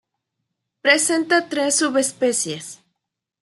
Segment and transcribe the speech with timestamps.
[0.85, 2.75] Presenta tres subespecies.